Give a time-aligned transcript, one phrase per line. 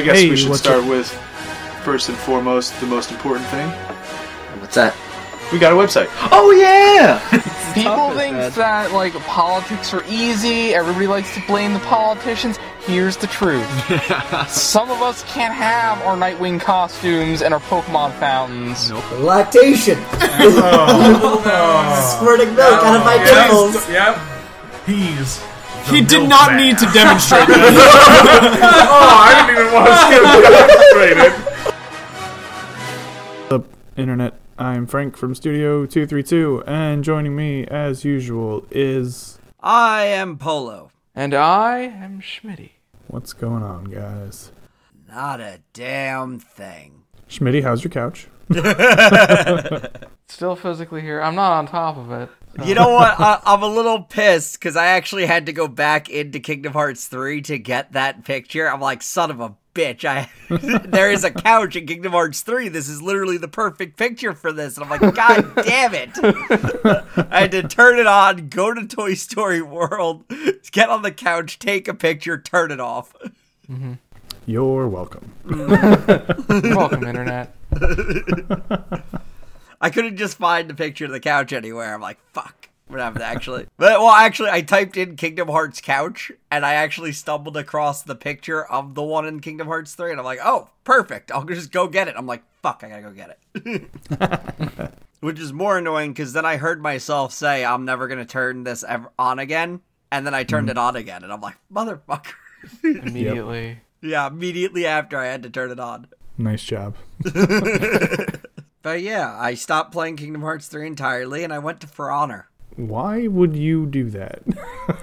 [0.00, 0.88] I guess Hey, we should start up?
[0.88, 1.08] with
[1.84, 3.68] first and foremost the most important thing.
[4.60, 4.96] What's that?
[5.52, 6.08] We got a website.
[6.32, 7.18] Oh yeah!
[7.74, 10.74] People think that like politics are easy.
[10.74, 12.58] Everybody likes to blame the politicians.
[12.86, 13.68] Here's the truth.
[14.48, 18.90] Some of us can't have our Nightwing costumes and our Pokemon fountains.
[19.20, 19.96] Lactation.
[22.16, 23.86] Squirting milk out of my nipples.
[23.90, 24.18] Yep.
[24.86, 25.40] He's.
[25.90, 28.56] He did not need to demonstrate that.
[28.92, 30.22] Oh, I didn't even want to skip
[33.50, 33.64] it.
[33.96, 34.34] the internet.
[34.58, 39.38] I'm Frank from Studio 232, and joining me, as usual, is.
[39.60, 40.90] I am Polo.
[41.14, 42.72] And I am Schmitty.
[43.08, 44.52] What's going on, guys?
[45.08, 47.02] Not a damn thing.
[47.28, 48.28] Schmitty, how's your couch?
[50.28, 51.20] Still physically here.
[51.20, 52.28] I'm not on top of it.
[52.64, 53.18] You know what?
[53.18, 57.06] I, I'm a little pissed because I actually had to go back into Kingdom Hearts
[57.06, 58.68] 3 to get that picture.
[58.68, 60.04] I'm like, son of a bitch.
[60.04, 60.28] I
[60.86, 62.68] there is a couch in Kingdom Hearts 3.
[62.68, 64.76] This is literally the perfect picture for this.
[64.76, 66.10] And I'm like, God damn it.
[67.30, 70.24] I had to turn it on, go to Toy Story World,
[70.72, 73.14] get on the couch, take a picture, turn it off.
[73.70, 73.94] Mm-hmm.
[74.46, 75.32] You're welcome.
[75.48, 77.54] You're welcome, internet.
[79.80, 81.94] I couldn't just find the picture of the couch anywhere.
[81.94, 82.68] I'm like, fuck.
[82.90, 83.66] What happened actually?
[83.76, 88.16] But well, actually, I typed in Kingdom Hearts couch, and I actually stumbled across the
[88.16, 91.30] picture of the one in Kingdom Hearts three, and I'm like, oh, perfect.
[91.30, 92.14] I'll just go get it.
[92.18, 94.92] I'm like, fuck, I gotta go get it.
[95.20, 98.84] Which is more annoying because then I heard myself say, I'm never gonna turn this
[98.86, 100.72] ever on again, and then I turned mm.
[100.72, 102.32] it on again, and I'm like, motherfucker.
[102.84, 103.78] Immediately.
[104.02, 106.08] yeah, immediately after I had to turn it on.
[106.36, 106.96] Nice job.
[108.82, 112.48] But yeah, I stopped playing Kingdom Hearts 3 entirely, and I went to For Honor.
[112.76, 114.42] Why would you do that?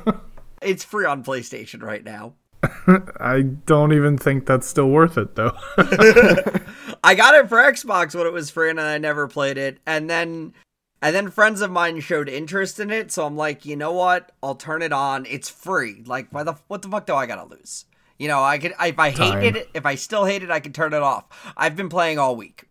[0.62, 2.34] It's free on PlayStation right now.
[3.20, 5.56] I don't even think that's still worth it, though.
[7.04, 9.80] I got it for Xbox when it was free and I never played it.
[9.86, 10.54] And then
[11.02, 14.32] and then friends of mine showed interest in it, so I'm like, you know what?
[14.42, 15.28] I'll turn it on.
[15.28, 16.02] It's free.
[16.06, 17.86] Like why the what the fuck do I gotta lose?
[18.18, 19.40] You know, I could if I Time.
[19.40, 21.26] hated it, if I still hate it, I could turn it off.
[21.56, 22.66] I've been playing all week.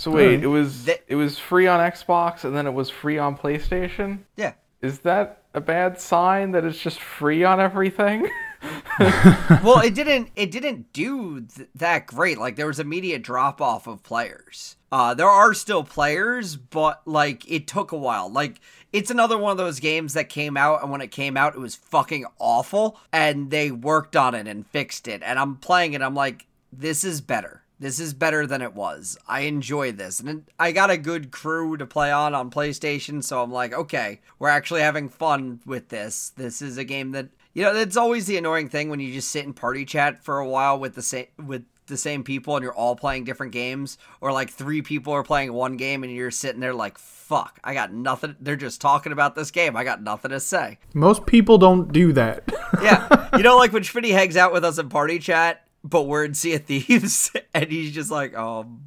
[0.00, 3.18] So wait, it was Th- it was free on Xbox and then it was free
[3.18, 4.20] on PlayStation?
[4.34, 4.54] Yeah.
[4.80, 8.26] Is that a bad sign that it's just free on everything?
[8.98, 12.38] well, it didn't it didn't do th- that great.
[12.38, 14.76] Like there was immediate drop off of players.
[14.90, 18.32] Uh there are still players, but like it took a while.
[18.32, 18.62] Like
[18.94, 21.60] it's another one of those games that came out and when it came out it
[21.60, 25.22] was fucking awful and they worked on it and fixed it.
[25.22, 27.59] And I'm playing it I'm like this is better.
[27.80, 29.18] This is better than it was.
[29.26, 30.20] I enjoy this.
[30.20, 34.20] And I got a good crew to play on on PlayStation, so I'm like, okay,
[34.38, 36.32] we're actually having fun with this.
[36.36, 39.30] This is a game that you know, it's always the annoying thing when you just
[39.30, 42.62] sit in party chat for a while with the same with the same people and
[42.62, 46.30] you're all playing different games or like three people are playing one game and you're
[46.30, 50.00] sitting there like fuck i got nothing they're just talking about this game i got
[50.00, 52.44] nothing to say Most people don't do that.
[52.80, 56.24] yeah you know like when Schmitty hangs out with us in party chat but we're
[56.24, 58.82] in sea of thieves and he's just like um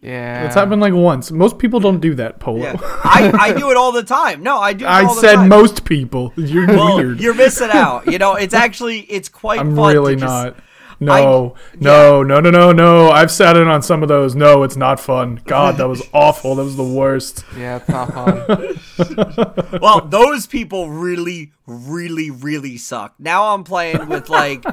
[0.00, 0.46] yeah.
[0.46, 1.30] It's happened like once.
[1.30, 2.58] Most people don't do that, Polo.
[2.58, 5.20] yeah i i do it all the time no i do it I all the
[5.20, 5.48] said time.
[5.48, 6.32] most people.
[6.36, 7.20] You're well, weird.
[7.20, 10.56] you're missing out you know it's actually it's quite I'm fun really to just, not.
[11.02, 13.10] No, no, no, no, no, no.
[13.10, 14.36] I've sat in on some of those.
[14.36, 15.40] No, it's not fun.
[15.46, 16.54] God, that was awful.
[16.54, 17.44] That was the worst.
[17.56, 19.80] Yeah, it's not fun.
[19.80, 23.14] well, those people really, really, really suck.
[23.18, 24.64] Now I'm playing with like,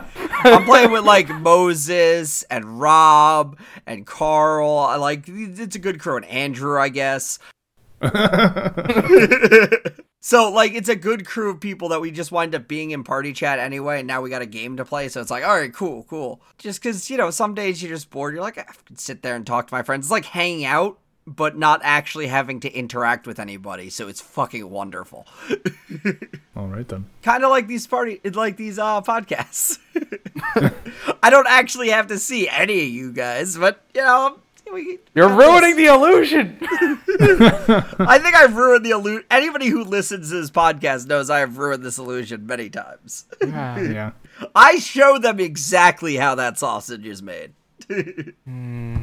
[0.44, 4.77] I'm playing with like Moses and Rob and Carl.
[4.77, 6.17] I like it's a good crew.
[6.17, 7.39] And Andrew, I guess.
[10.22, 13.03] so like it's a good crew of people that we just wind up being in
[13.03, 15.09] party chat anyway and now we got a game to play.
[15.09, 16.41] So it's like all right cool cool.
[16.57, 18.33] Just because you know some days you're just bored.
[18.33, 20.05] You're like i can sit there and talk to my friends.
[20.05, 24.69] It's like hanging out but not actually having to interact with anybody so it's fucking
[24.69, 25.28] wonderful
[26.56, 27.06] All right then.
[27.22, 29.78] kind of like these party like these uh podcasts
[31.24, 34.40] i don't actually have to see any of you guys but you know
[34.72, 36.58] we, You're ruining the illusion.
[36.61, 39.23] I think I've ruined the illusion.
[39.32, 43.26] Anybody who listens to this podcast knows I have ruined this illusion many times.
[43.41, 43.79] Yeah.
[43.79, 44.11] Yeah.
[44.53, 47.53] I show them exactly how that sausage is made.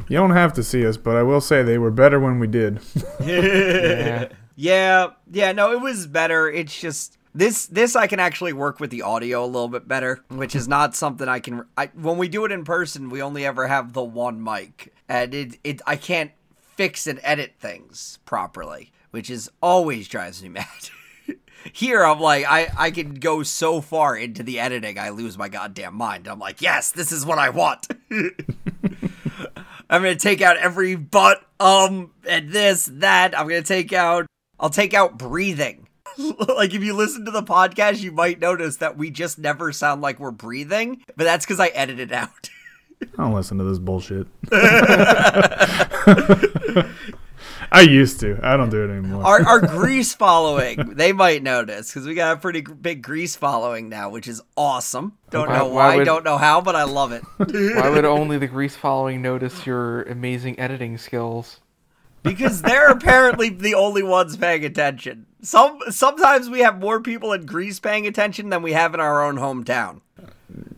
[0.09, 2.47] You don't have to see us, but I will say they were better when we
[2.47, 2.79] did.
[3.23, 4.29] yeah.
[4.55, 6.49] Yeah, yeah, no, it was better.
[6.49, 10.23] It's just this this I can actually work with the audio a little bit better,
[10.29, 11.65] which is not something I can.
[11.77, 15.33] I, when we do it in person, we only ever have the one mic, and
[15.33, 16.31] it it I can't
[16.75, 20.65] fix and edit things properly, which is always drives me mad.
[21.73, 25.49] Here, I'm like, I, I can go so far into the editing, I lose my
[25.49, 26.27] goddamn mind.
[26.27, 27.87] I'm like, yes, this is what I want.
[29.89, 33.37] I'm gonna take out every but, um, and this, that.
[33.37, 34.25] I'm gonna take out,
[34.59, 35.87] I'll take out breathing.
[36.17, 40.01] like, if you listen to the podcast, you might notice that we just never sound
[40.01, 42.49] like we're breathing, but that's because I edited it out.
[43.01, 44.27] I don't listen to this bullshit.
[47.71, 48.39] I used to.
[48.41, 49.23] I don't do it anymore.
[49.25, 53.89] our, our Greece following they might notice because we got a pretty big Greece following
[53.89, 56.83] now which is awesome don't Why- know why why, would- don't know how but i
[56.83, 61.59] love it Why would only the Greece following notice your amazing editing skills?
[62.23, 67.45] because they're apparently the only ones paying attention some sometimes we have more people in
[67.45, 70.01] greece paying attention than we have in our own hometown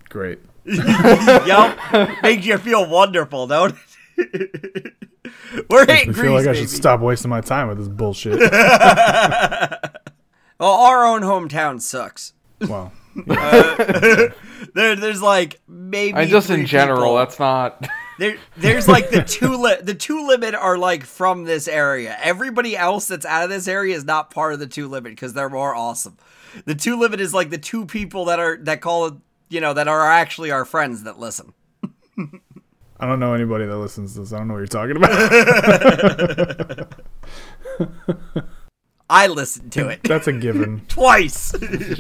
[0.10, 0.40] Great.
[0.66, 1.78] yup
[2.24, 3.89] makes you feel wonderful don't it
[5.70, 6.60] we're hitting I greece feel like I baby.
[6.60, 8.40] should stop wasting my time with this bullshit.
[10.60, 12.34] well our own hometown sucks
[12.68, 12.92] well,
[13.30, 14.28] uh,
[14.74, 17.16] there, there's like maybe I just three in general, people.
[17.16, 17.88] that's not.
[18.18, 22.18] There, there's like the two li- the two limit are like from this area.
[22.22, 25.32] Everybody else that's out of this area is not part of the two limit because
[25.34, 26.18] they're more awesome.
[26.66, 29.14] The two limit is like the two people that are that call it,
[29.48, 31.54] you know, that are actually our friends that listen.
[33.00, 34.34] I don't know anybody that listens to this.
[34.34, 35.20] I don't know what you're talking about.
[39.10, 40.82] I listened to it That's a given.
[40.88, 41.54] twice,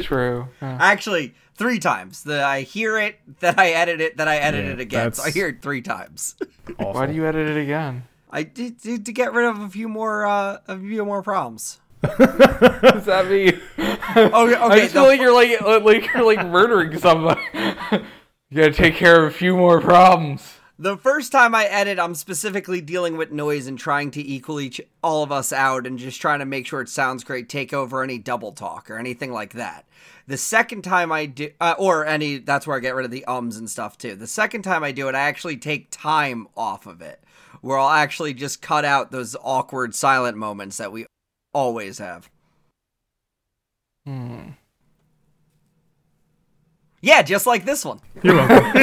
[0.03, 0.47] true.
[0.61, 0.77] Yeah.
[0.79, 2.23] actually three times.
[2.23, 5.13] That I hear it, then I edit it, then I edit Yeah, it again.
[5.13, 6.35] So I hear it three times.
[6.77, 6.93] Awful.
[6.93, 8.03] Why do you edit it again?
[8.29, 11.79] I did, did to get rid of a few more uh, a few more problems.
[12.01, 13.59] Does that mean?
[13.79, 14.79] Okay, I okay.
[14.81, 17.41] just the feel like you're like like you're like murdering somebody.
[17.91, 20.58] you gotta take care of a few more problems.
[20.81, 24.79] The first time I edit, I'm specifically dealing with noise and trying to equal each
[25.03, 28.01] all of us out and just trying to make sure it sounds great, take over
[28.01, 29.85] any double talk or anything like that.
[30.27, 33.25] The second time I do, uh, or any, that's where I get rid of the
[33.25, 34.15] ums and stuff too.
[34.15, 37.21] The second time I do it, I actually take time off of it,
[37.59, 41.07] where I'll actually just cut out those awkward silent moments that we
[41.53, 42.29] always have.
[47.01, 47.99] Yeah, just like this one.
[48.23, 48.81] You're welcome.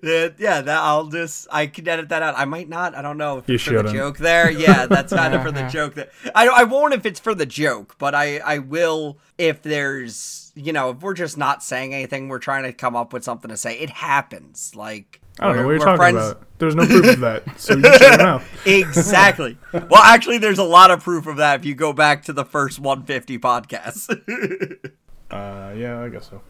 [0.00, 2.34] Yeah, uh, yeah, that I'll just I can edit that out.
[2.36, 2.94] I might not.
[2.94, 3.94] I don't know if You it's for the shouldn't.
[3.94, 4.50] joke there.
[4.50, 5.94] Yeah, that's kind of for the joke.
[5.94, 10.52] That I I won't if it's for the joke, but I I will if there's
[10.54, 13.48] you know if we're just not saying anything, we're trying to come up with something
[13.50, 13.78] to say.
[13.78, 14.72] It happens.
[14.74, 16.42] Like I don't know what we're- you're we're talking friends- about.
[16.58, 18.66] There's no proof of that, so you shut your mouth.
[18.66, 19.56] Exactly.
[19.72, 22.44] well, actually, there's a lot of proof of that if you go back to the
[22.44, 24.08] first 150 podcasts.
[25.30, 26.40] Uh, yeah, I guess so.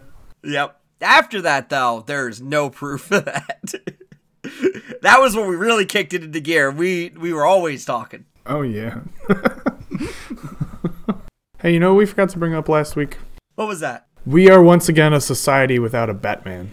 [0.44, 0.80] Yep.
[1.00, 3.74] After that, though, there's no proof of that.
[5.02, 6.70] that was when we really kicked it into gear.
[6.70, 8.24] We we were always talking.
[8.46, 9.00] Oh yeah.
[11.60, 13.18] hey, you know what we forgot to bring up last week?
[13.56, 14.06] What was that?
[14.24, 16.70] We are once again a society without a Batman.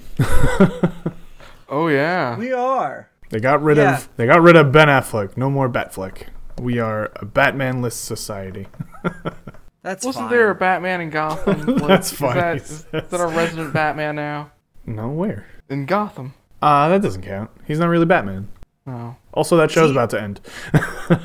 [1.75, 2.37] Oh yeah.
[2.37, 3.09] We are.
[3.31, 3.97] They got rid Yeah.
[3.97, 5.35] of they got rid of Ben Affleck.
[5.35, 6.27] No more Batfleck.
[6.61, 8.67] We are a Batmanless society.
[9.83, 10.31] That's Wasn't fine.
[10.31, 11.77] there a Batman in Gotham?
[11.87, 12.37] That's Is fine.
[12.37, 14.51] that, is that a resident Batman now
[14.85, 15.45] No where?
[15.69, 16.33] in Gotham?
[16.61, 17.51] Uh, that doesn't count.
[17.67, 18.47] He's not really Batman.
[18.87, 20.39] Oh, Also, that show's See- about to end.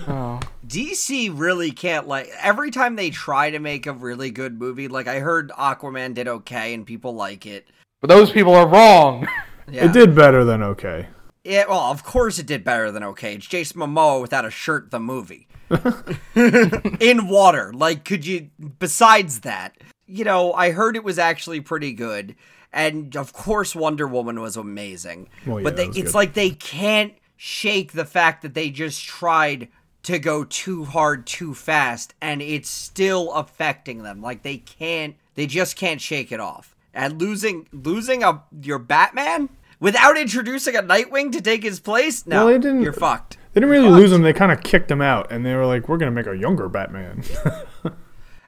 [0.08, 0.40] oh.
[0.66, 4.88] DC really can't like every time they try to make a really good movie.
[4.88, 7.68] Like I heard Aquaman did okay and people like it.
[8.00, 9.28] But those people are wrong.
[9.70, 9.86] Yeah.
[9.86, 11.08] It did better than okay.
[11.44, 13.34] Yeah, well, of course it did better than okay.
[13.34, 15.48] It's Jason Momoa without a shirt, the movie.
[16.34, 17.72] In water.
[17.72, 22.34] Like, could you, besides that, you know, I heard it was actually pretty good.
[22.72, 25.28] And of course, Wonder Woman was amazing.
[25.46, 26.14] Well, yeah, but they, it's good.
[26.14, 29.68] like they can't shake the fact that they just tried
[30.02, 34.20] to go too hard too fast and it's still affecting them.
[34.20, 36.76] Like, they can't, they just can't shake it off.
[36.92, 39.48] And losing, losing a, your Batman?
[39.80, 42.26] Without introducing a Nightwing to take his place?
[42.26, 43.38] No, Well, they didn't- you're fucked.
[43.52, 44.22] They didn't really lose him.
[44.22, 46.68] They kind of kicked him out, and they were like, "We're gonna make a younger
[46.68, 47.24] Batman."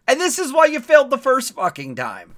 [0.08, 2.34] And this is why you failed the first fucking time.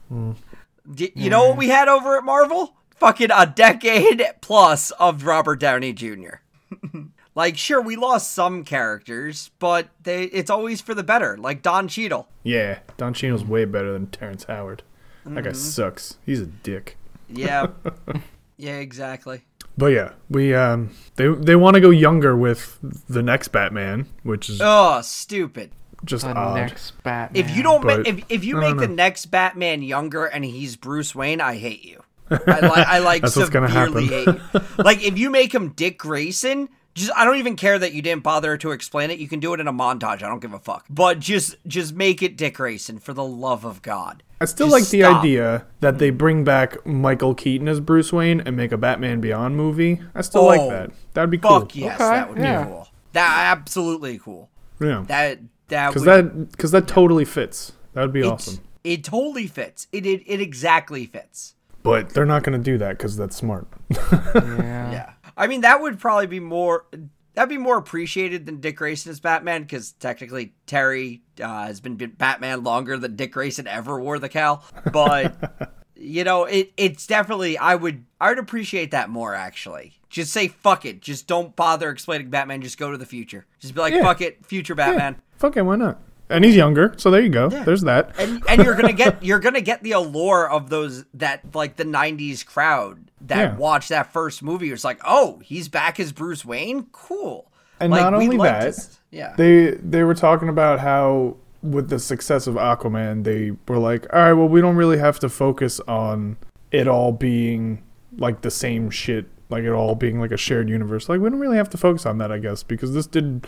[0.94, 2.76] D- you know what we had over at Marvel?
[2.96, 6.40] Fucking a decade plus of Robert Downey Jr.
[7.34, 11.38] like, sure, we lost some characters, but they it's always for the better.
[11.38, 12.28] Like Don Cheadle.
[12.42, 14.82] yeah, Don Cheadle's way better than Terrence Howard.
[15.24, 15.44] That Mm-hmm.
[15.44, 16.18] guy sucks.
[16.26, 16.98] He's a dick.
[17.30, 17.68] Yeah.
[18.56, 19.42] yeah, exactly.
[19.76, 24.48] But yeah, we um they they want to go younger with the next Batman, which
[24.48, 25.72] is Oh, stupid.
[26.04, 26.54] just The odd.
[26.54, 27.44] next Batman.
[27.44, 30.76] If you don't, ma- if if you make don't the next Batman younger and he's
[30.76, 32.02] Bruce Wayne, I hate you.
[32.30, 34.42] I like I like That's what's gonna severely hate happen.
[34.78, 34.84] you.
[34.84, 38.22] Like if you make him Dick Grayson, just I don't even care that you didn't
[38.22, 39.18] bother to explain it.
[39.18, 40.22] You can do it in a montage.
[40.22, 40.84] I don't give a fuck.
[40.88, 44.22] But just just make it Dick Grayson for the love of God.
[44.40, 45.22] I still Just like the stop.
[45.22, 49.56] idea that they bring back Michael Keaton as Bruce Wayne and make a Batman Beyond
[49.56, 50.00] movie.
[50.14, 50.90] I still like Oh, that.
[51.14, 51.60] That'd be cool.
[51.60, 52.64] Fuck yes, Okay, that would yeah.
[52.64, 52.88] be cool.
[53.12, 54.50] That absolutely cool.
[54.80, 55.04] Yeah.
[55.06, 57.72] That that Because would that because that totally fits.
[57.94, 58.60] That would be it, awesome.
[58.82, 59.86] It totally fits.
[59.92, 61.54] It it, it exactly fits.
[61.82, 63.66] But they're not going to do that because that's smart.
[64.34, 65.13] Yeah.
[65.36, 66.86] I mean, that would probably be more.
[67.34, 71.96] That'd be more appreciated than Dick Grayson as Batman because technically Terry uh, has been
[71.96, 74.64] Batman longer than Dick Grayson ever wore the cowl.
[74.92, 79.98] But you know, it it's definitely I would I would appreciate that more actually.
[80.08, 81.00] Just say fuck it.
[81.00, 82.62] Just don't bother explaining Batman.
[82.62, 83.46] Just go to the future.
[83.58, 84.02] Just be like Yeah.
[84.02, 85.20] fuck it, future Batman.
[85.36, 86.00] Fuck it, why not?
[86.30, 87.48] And he's younger, so there you go.
[87.50, 88.10] There's that.
[88.18, 91.84] and and you're gonna get you're gonna get the allure of those that like the
[91.84, 93.56] '90s crowd that Yeah.
[93.56, 94.70] watched that first movie.
[94.70, 96.86] It's like, oh, he's back as Bruce Wayne.
[96.92, 97.50] Cool.
[97.80, 99.34] And Like, not only that, yeah.
[99.36, 104.20] they they were talking about how with the success of Aquaman, they were like, all
[104.20, 106.36] right, well, we don't really have to focus on
[106.72, 107.82] it all being
[108.18, 111.08] like the same shit, like it all being like a shared universe.
[111.08, 113.46] Like we don't really have to focus on that, I guess, because this did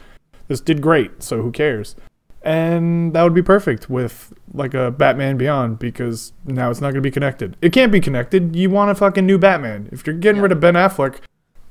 [0.48, 1.22] this did great.
[1.22, 1.94] So who cares?
[2.46, 6.94] And that would be perfect with like a Batman Beyond because now it's not going
[6.94, 7.56] to be connected.
[7.60, 8.54] It can't be connected.
[8.54, 9.88] You want a fucking new Batman.
[9.90, 11.18] If you're getting rid of Ben Affleck,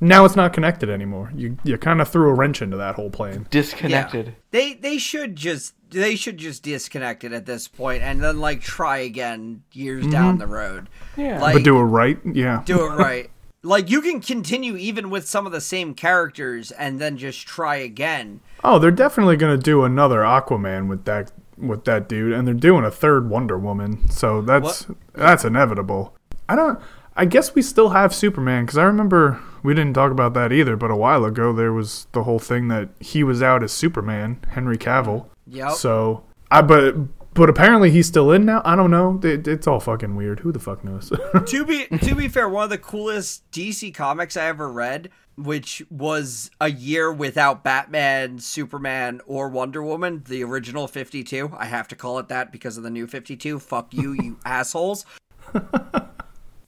[0.02, 1.32] now it's not connected anymore.
[1.34, 3.48] You you kind of threw a wrench into that whole plan.
[3.50, 4.36] Disconnected.
[4.52, 8.60] They they should just they should just disconnect it at this point and then like
[8.60, 10.40] try again years down mm-hmm.
[10.40, 10.90] the road.
[11.16, 11.40] Yeah.
[11.40, 12.64] Like But do it right, yeah.
[12.66, 13.32] do it right.
[13.66, 17.78] Like you can continue even with some of the same characters and then just try
[17.78, 18.42] again.
[18.64, 22.86] Oh, they're definitely gonna do another Aquaman with that with that dude, and they're doing
[22.86, 24.10] a third Wonder Woman.
[24.10, 26.16] So that's that's inevitable.
[26.48, 26.80] I don't.
[27.18, 30.76] I guess we still have Superman because I remember we didn't talk about that either.
[30.76, 34.40] But a while ago, there was the whole thing that he was out as Superman,
[34.50, 35.28] Henry Cavill.
[35.48, 35.70] Yeah.
[35.70, 36.96] So I but
[37.36, 38.62] but apparently he's still in now.
[38.66, 39.20] I don't know.
[39.22, 40.40] It, it's all fucking weird.
[40.40, 41.12] Who the fuck knows?
[41.46, 45.84] to be to be fair, one of the coolest DC comics I ever read, which
[45.92, 51.52] was a year without Batman, Superman, or Wonder Woman, the original 52.
[51.56, 53.60] I have to call it that because of the new 52.
[53.60, 55.06] Fuck you, you assholes.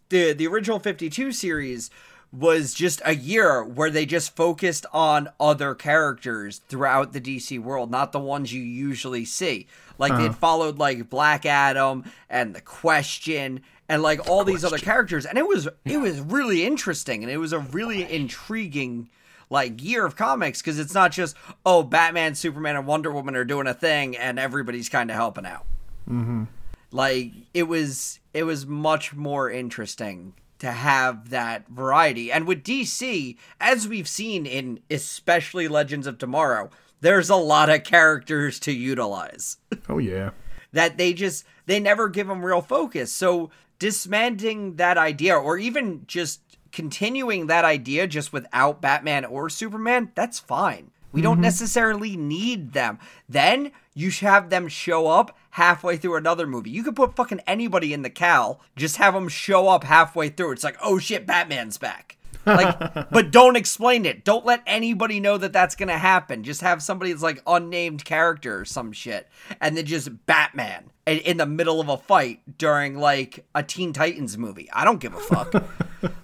[0.10, 1.90] The the original 52 series
[2.32, 7.90] was just a year where they just focused on other characters throughout the DC world,
[7.90, 9.68] not the ones you usually see.
[9.98, 10.34] Like it uh-huh.
[10.34, 15.26] followed like Black Adam and the Question and like all these other characters.
[15.26, 19.10] And it was it was really interesting and it was a really intriguing
[19.50, 23.46] like year of comics because it's not just oh Batman, Superman, and Wonder Woman are
[23.46, 25.66] doing a thing and everybody's kind of helping out.
[26.10, 26.44] Mm-hmm.
[26.92, 32.32] Like it was it was much more interesting to have that variety.
[32.32, 36.70] And with dc as we've seen in especially legends of tomorrow
[37.02, 39.58] there's a lot of characters to utilize.
[39.88, 40.32] Oh yeah.
[40.72, 43.12] that they just they never give them real focus.
[43.14, 50.12] So dismantling that idea or even just continuing that idea just without batman or superman
[50.16, 51.44] that's fine we don't mm-hmm.
[51.44, 53.00] necessarily need them.
[53.28, 56.70] Then you should have them show up halfway through another movie.
[56.70, 60.52] You could put fucking anybody in the cowl just have them show up halfway through.
[60.52, 62.17] It's like oh shit batman's back
[62.48, 64.24] like but don't explain it.
[64.24, 66.44] Don't let anybody know that that's gonna happen.
[66.44, 69.28] Just have somebody that's like unnamed character or some shit
[69.62, 73.94] and then just batman in, in the middle of a fight during like a teen
[73.94, 74.70] titans movie.
[74.72, 75.54] I don't give a fuck.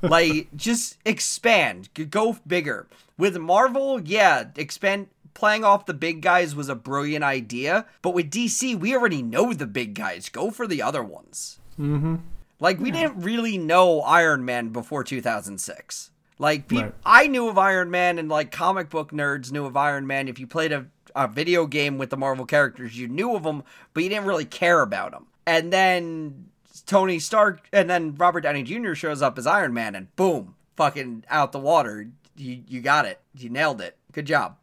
[0.04, 1.90] Like just expand.
[2.12, 2.88] Go bigger.
[3.18, 5.08] With marvel yeah expand.
[5.34, 9.52] Playing off the big guys was a brilliant idea but with dc we already know
[9.52, 10.30] the big guys.
[10.30, 11.60] Go for the other ones.
[11.80, 12.18] Mm-hmm.
[12.64, 16.12] Like we didn't really know Iron Man before 2006.
[16.40, 16.94] Like peop Right.
[17.06, 20.28] I knew of Iron Man and like comic book nerds knew of Iron Man.
[20.28, 20.86] If you played a,
[21.16, 23.64] a video game with the Marvel characters, you knew of them,
[23.94, 25.28] but you didn't really care about them.
[25.46, 26.46] And then
[26.86, 28.94] Tony Stark and then Robert Downey Jr.
[28.94, 32.08] shows up as Iron Man and boom, fucking out the water.
[32.36, 33.20] You you got it.
[33.38, 33.98] You nailed it.
[34.12, 34.58] Good job.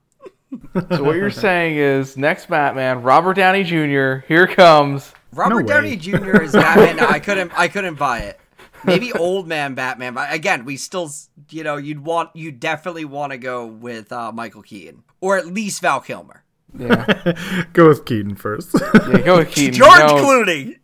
[0.91, 4.27] So what you're saying is next Batman, Robert Downey Jr.
[4.27, 5.12] Here comes.
[5.33, 5.97] Robert No Downey.
[5.97, 6.43] Jr.
[6.43, 6.99] is Batman.
[7.09, 7.53] I couldn't.
[7.57, 8.39] I couldn't buy it.
[8.84, 11.10] Maybe old man Batman, but again, we still,
[11.50, 15.46] you know, you'd want, you definitely want to go with uh, Michael Keaton or at
[15.46, 16.44] least Val Kilmer.
[16.78, 18.75] Yeah, Go with Keaton first.
[18.94, 19.75] yeah go with Keaton.
[19.75, 20.78] George no, Clooney.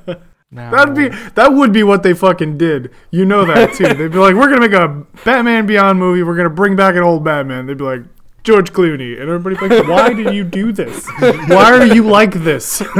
[0.00, 0.16] no.
[0.70, 2.90] That'd be that would be what they fucking did.
[3.10, 3.84] You know that too.
[3.84, 6.22] They'd be like, "We're gonna make a Batman Beyond movie.
[6.22, 8.02] We're gonna bring back an old Batman." They'd be like,
[8.44, 11.06] "George Clooney," and everybody'd like, "Why did you do this?
[11.18, 12.78] Why are you like this?"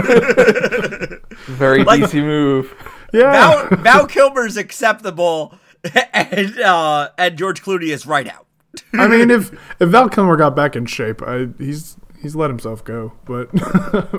[1.47, 2.75] very DC move.
[3.13, 5.55] yeah, Val, Val Kilmer's acceptable
[6.13, 8.47] and uh, and George Clooney is right out.
[8.95, 12.85] I mean, if if Val Kilmer got back in shape, I, he's he's let himself
[12.85, 13.51] go, but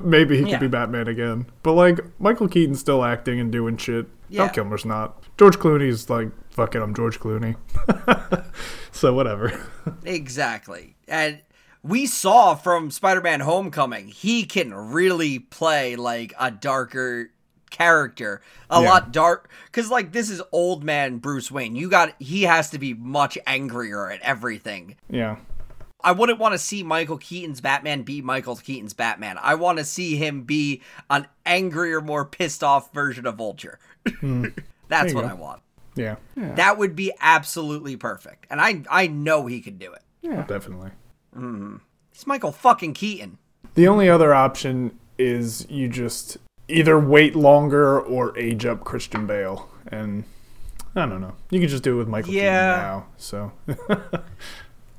[0.03, 0.59] maybe he could Yeah.
[0.59, 1.45] be Batman again.
[1.63, 4.07] But like Michael Keaton's still acting and doing shit.
[4.29, 4.45] Yeah.
[4.45, 5.23] Val Kilmer's not.
[5.37, 7.55] George Clooney's like, fuck it, I'm George Clooney.
[8.91, 9.51] so whatever.
[10.05, 10.95] Exactly.
[11.13, 11.41] And
[11.83, 17.29] we saw from Spider-Man Homecoming, he can really play like a darker
[17.69, 18.41] character.
[18.69, 18.89] A Yeah.
[18.89, 21.75] lot dark cuz like this is old man Bruce Wayne.
[21.75, 24.95] You got he has to be much angrier at everything.
[25.09, 25.37] Yeah.
[26.03, 29.37] I wouldn't want to see Michael Keaton's Batman be Michael Keaton's Batman.
[29.41, 33.77] I want to see him be an angrier, more pissed off version of Vulture.
[34.19, 34.45] Hmm.
[34.89, 35.03] That's.
[35.05, 35.29] There you what go.
[35.29, 35.61] I want.
[35.95, 36.15] Yeah.
[36.35, 38.47] That would be absolutely perfect.
[38.49, 40.01] And I I know he could do it.
[40.21, 40.91] Yeah, definitely.
[42.11, 43.37] It's Michael fucking Keaton.
[43.75, 46.37] The only other option is you just
[46.67, 49.69] either wait longer or age up Christian Bale.
[49.87, 50.23] And
[50.95, 51.33] I don't know.
[51.49, 52.75] You can just do it with Michael Yeah.
[52.75, 53.05] Keaton now.
[53.17, 53.51] So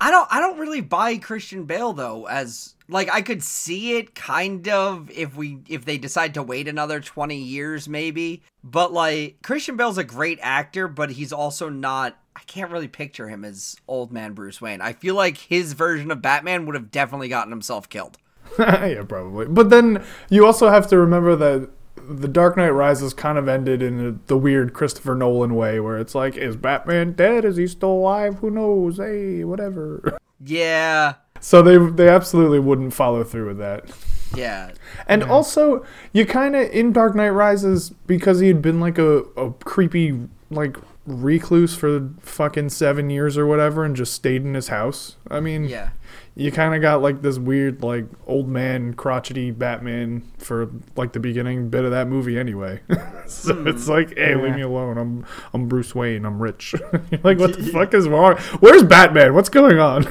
[0.01, 4.15] I don't I don't really buy Christian Bale though as like I could see it
[4.15, 8.43] kind of if we if they decide to wait another 20 years maybe.
[8.63, 13.29] But like Christian Bale's a great actor, but he's also not I can't really picture
[13.29, 14.81] him as old man Bruce Wayne.
[14.81, 18.19] I feel like his version of Batman would have definitely gotten himself killed.
[18.59, 19.47] yeah, probably.
[19.47, 23.83] But then you also have to remember that the Dark Knight Rises kind of ended
[23.83, 27.45] in the, the weird Christopher Nolan way, where it's like, is Batman dead?
[27.45, 28.37] Is he still alive?
[28.37, 28.99] Who knows?
[28.99, 30.19] Hey, whatever.
[30.47, 31.15] Yeah.
[31.41, 33.91] So they they absolutely wouldn't follow through with that.
[34.37, 34.73] Yeah.
[35.07, 39.19] And also, you kind of in Dark Knight Rises because he had been like a,
[39.37, 40.77] a creepy like
[41.07, 45.17] recluse for fucking seven years or whatever, and just stayed in his house.
[45.31, 45.91] I mean, Yeah.
[46.35, 51.21] you kind of got like this weird like old man crotchety batman for like the
[51.21, 52.81] beginning bit of that movie anyway
[53.27, 53.69] so Hmm.
[53.69, 56.75] it's like hey leave me alone i'm i'm bruce wayne i'm rich
[57.11, 60.07] You're like what the fuck is wrong where's batman what's going on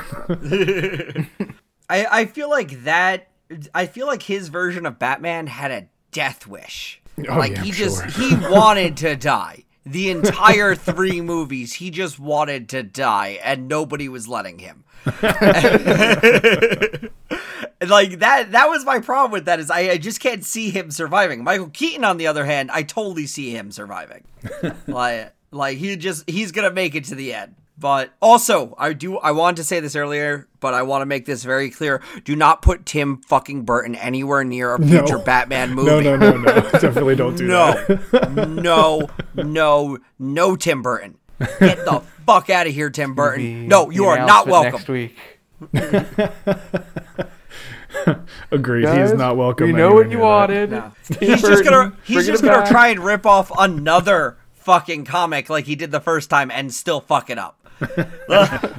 [1.90, 3.28] I I feel like that
[3.74, 7.02] I feel like his version of Batman had a death wish.
[7.30, 8.30] Oh, like yeah, he I'm just sure.
[8.30, 9.63] he wanted to die.
[9.86, 14.84] The entire three movies, he just wanted to die, and nobody was letting him.
[17.88, 20.92] Like that that was my problem with that is I, I just can't see him
[20.92, 21.44] surviving.
[21.44, 24.24] Michael Keaton, on the other hand, I totally see him surviving.
[24.88, 27.56] like like he just he's gonna make it to the end.
[27.78, 31.26] But also, I do I wanted to say this earlier, but I want to make
[31.26, 32.02] this very clear.
[32.24, 35.90] Do not put Tim fucking Burton anywhere near a future Batman movie.
[35.90, 39.10] no no no no definitely don't do that No, no,
[39.44, 41.18] no, no, Tim Burton.
[41.40, 43.68] Get the fuck out of here, Tim Burton.
[43.68, 44.74] No, you are not welcome.
[44.74, 45.18] Next week.
[48.52, 50.72] agreed he's Guys, not welcome We know what you wanted.
[50.72, 50.92] No.
[51.06, 52.70] Tim He's just gonna he's just gonna back.
[52.70, 57.02] try and rip off another fucking comic like he did the first time and still
[57.02, 57.58] fuck it up.
[58.30, 58.70] Uh,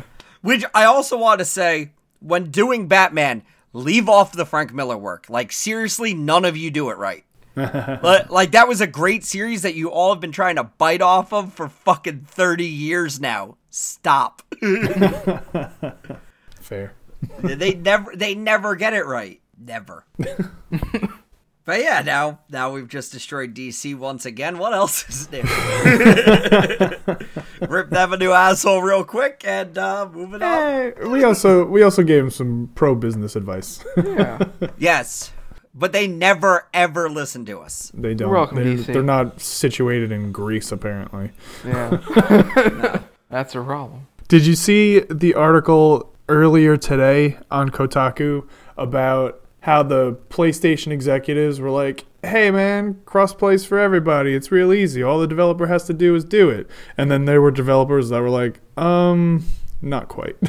[0.40, 5.26] which I also want to say, when doing Batman, leave off the Frank Miller work.
[5.28, 7.24] Like seriously, none of you do it right.
[7.56, 11.02] like, like that was a great series that you all have been trying to bite
[11.02, 13.56] off of for fucking 30 years now.
[13.70, 14.42] Stop.
[16.60, 16.94] fair
[17.42, 19.40] they never they never get it right.
[19.58, 20.04] Never.
[21.64, 24.58] But yeah, now now we've just destroyed DC once again.
[24.58, 25.42] What else is new?
[27.68, 30.58] Rip them a new asshole real quick and uh moving on.
[30.58, 34.38] Eh, we also we also gave him some pro business advice Yeah.
[34.78, 35.32] Yes.
[35.76, 37.90] But they never ever listen to us.
[37.94, 38.92] they don't welcome, they're, DC.
[38.92, 41.32] they're not situated in greece apparently
[41.64, 43.00] Yeah.
[43.30, 44.06] That's a problem.
[44.28, 48.46] Did you see the article earlier today on Kotaku
[48.76, 54.34] about how the PlayStation executives were like, "Hey man, crossplays for everybody.
[54.34, 55.02] It's real easy.
[55.02, 58.20] All the developer has to do is do it." And then there were developers that
[58.20, 59.44] were like, "Um,
[59.80, 60.36] not quite.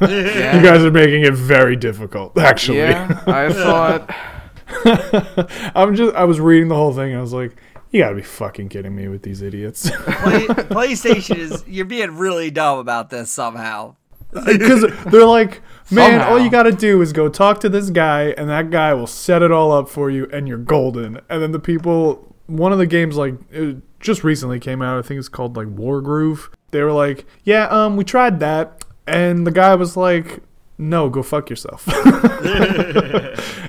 [0.00, 0.56] Yeah.
[0.56, 5.72] you guys are making it very difficult, actually." Yeah, I saw it.
[5.74, 7.56] I'm just I was reading the whole thing and I was like,
[7.90, 12.16] "You got to be fucking kidding me with these idiots." Play, PlayStation is you're being
[12.18, 13.96] really dumb about this somehow.
[14.32, 18.34] Because they're like, man, all you got to do is go talk to this guy,
[18.36, 21.20] and that guy will set it all up for you, and you're golden.
[21.28, 24.98] And then the people, one of the games like it just recently came out.
[24.98, 26.52] I think it's called like Wargroove.
[26.70, 30.42] They were like, yeah, um, we tried that, and the guy was like.
[30.80, 31.88] No, go fuck yourself.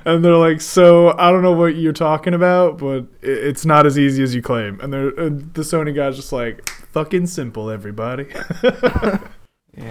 [0.06, 3.98] and they're like, so I don't know what you're talking about, but it's not as
[3.98, 4.78] easy as you claim.
[4.78, 8.28] And they're and the Sony guy's just like, fucking simple, everybody.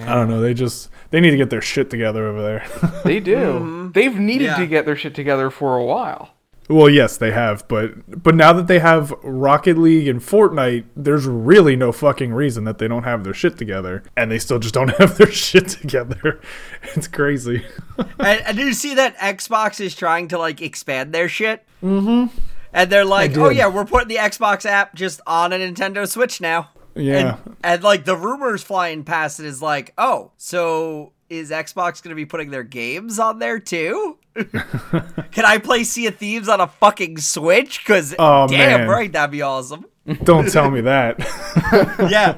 [0.06, 0.40] I don't know.
[0.40, 2.66] They just they need to get their shit together over there.
[3.04, 3.90] They do.
[3.94, 4.56] They've needed Yeah.
[4.58, 6.34] to get their shit together for a while.
[6.68, 11.26] Well, yes, they have, but but now that they have Rocket League and Fortnite, there's
[11.26, 14.72] really no fucking reason that they don't have their shit together, and they still just
[14.74, 16.40] don't have their shit together.
[16.94, 17.64] It's crazy.
[17.98, 21.64] and, and do you see that Xbox is trying to like expand their shit?
[21.82, 22.36] Mm-hmm.
[22.72, 26.40] And they're like, oh yeah, we're putting the Xbox app just on a Nintendo Switch
[26.40, 26.70] now.
[27.00, 27.36] Yeah.
[27.44, 32.10] And, and like the rumors flying past it is like, oh, so is Xbox going
[32.10, 34.18] to be putting their games on there too?
[34.34, 37.78] Can I play Sea of Thieves on a fucking Switch?
[37.80, 38.88] Because Oh, damn man.
[38.88, 39.84] right, that'd be awesome.
[40.24, 41.18] don't tell me that.
[42.10, 42.32] Yeah,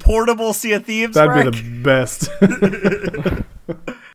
[0.00, 1.14] portable Sea of Thieves.
[1.14, 1.52] That'd Rick?
[1.54, 2.28] be the best.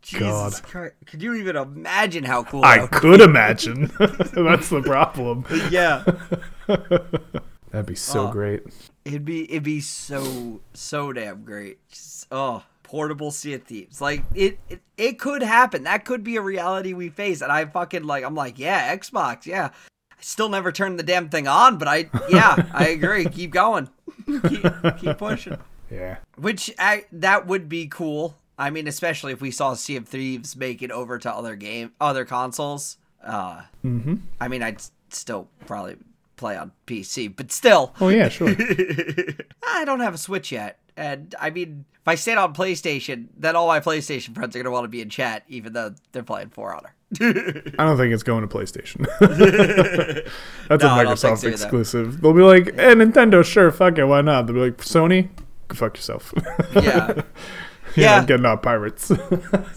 [0.02, 0.20] Jesus
[0.60, 0.64] God.
[0.64, 0.96] Christ.
[1.06, 3.92] Could you even imagine how cool I could imagine.
[4.00, 5.46] That's the problem.
[5.70, 6.04] Yeah.
[7.72, 8.32] That'd be so Oh.
[8.32, 8.62] great.
[9.08, 11.80] It'd be it'd be so so damn great.
[11.90, 14.02] Just, oh, portable Sea of Thieves.
[14.02, 15.84] Like it, it it could happen.
[15.84, 17.42] That could be a reality we face.
[17.42, 19.70] And I fucking like I'm like, yeah, Xbox, yeah.
[20.12, 23.24] I still never turned the damn thing on, but I yeah, I agree.
[23.30, 23.88] Keep going.
[24.26, 24.66] keep,
[25.00, 25.58] keep pushing.
[25.90, 26.18] Yeah.
[26.36, 28.36] Which I, that would be cool.
[28.58, 31.94] I mean, especially if we saw Sea of Thieves make it over to other game
[32.02, 32.98] other consoles.
[33.24, 34.16] Uh Mm-hmm.
[34.42, 35.96] I mean, I'd still probably
[36.38, 37.94] play on PC, but still.
[38.00, 38.50] Oh yeah, sure.
[39.68, 40.80] I don't have a Switch yet.
[40.96, 44.66] And I mean, if I stayed on PlayStation, then all my PlayStation friends are going
[44.66, 46.96] to want to be in chat, even though they're playing For Honor.
[47.22, 49.06] I don't think it's going to PlayStation.
[50.68, 52.22] That's No, a Microsoft so exclusive.
[52.22, 55.30] They'll be like, "Eh, Nintendo, sure, fuck it, why not?" They'll be like, "Sony,
[55.74, 56.34] fuck yourself."
[56.76, 56.82] Yeah.
[56.82, 57.22] yeah,
[57.96, 58.16] Yeah.
[58.20, 59.12] I'm getting out pirates.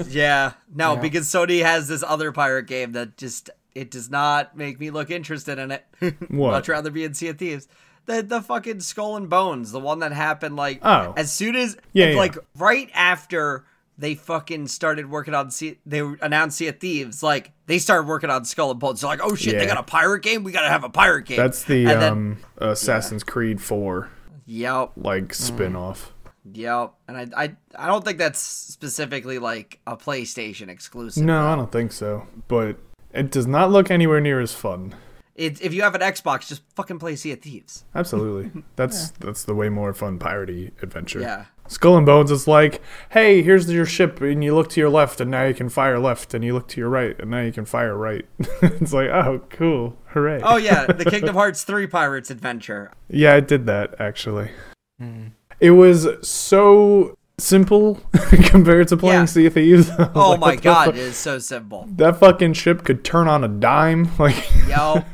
[0.08, 0.52] yeah.
[0.74, 4.90] No, because Sony has this other pirate game that just, it does not make me
[4.90, 5.84] look interested in it.
[6.30, 6.50] What?
[6.52, 7.68] Much rather be in Sea of Thieves.
[8.06, 11.12] The, the fucking Skull and Bones, the one that happened like Oh.
[11.16, 12.16] as soon as Yeah, yeah.
[12.18, 13.64] like right after
[13.98, 18.30] they fucking started working on sea, they announced Sea of Thieves, like they started working
[18.30, 19.02] on Skull and Bones.
[19.02, 20.42] They're like, oh shit, they got a pirate game.
[20.42, 21.36] We gotta have a pirate game.
[21.36, 24.08] That's the And then- um, Assassin's Creed 4
[24.46, 26.12] Yep, like spin-off.
[26.50, 26.94] yep.
[27.06, 31.22] And I, I, I don't think that's specifically like a PlayStation exclusive.
[31.24, 32.26] No, I don't think so.
[32.48, 32.76] But
[33.12, 34.94] it does not look anywhere near as fun.
[35.34, 37.84] It, if you have an Xbox, just fucking play Sea of Thieves.
[37.94, 38.62] Absolutely.
[38.76, 41.20] That's that's the way more fun piratey adventure.
[41.20, 41.46] Yeah.
[41.66, 45.20] Skull and Bones is like, hey, here's your ship, and you look to your left,
[45.20, 47.52] and now you can fire left, and you look to your right, and now you
[47.52, 48.26] can fire right.
[48.60, 50.40] it's like, oh, cool, hooray!
[50.42, 52.92] Oh yeah, the Kingdom Hearts 3 Pirates Adventure.
[53.08, 54.50] yeah, I did that actually.
[54.98, 55.28] Hmm.
[55.60, 57.96] It was so simple
[58.44, 59.24] compared to playing Yeah.
[59.26, 59.90] Sea of Thieves.
[60.14, 60.94] Oh like, my god, fuck?
[60.94, 61.86] it is so simple.
[61.96, 64.10] That fucking ship could turn on a dime.
[64.18, 64.36] Like,
[64.68, 65.04] Yo,